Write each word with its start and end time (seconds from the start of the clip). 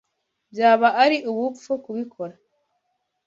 Byaba 0.51 0.87
ari 1.03 1.17
ubupfu 1.31 1.71
kubikora. 1.83 2.33